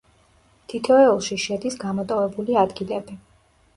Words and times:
თითოეულში 0.71 1.37
შედის 1.45 1.77
გამოტოვებული 1.85 2.59
ადგილები. 2.67 3.21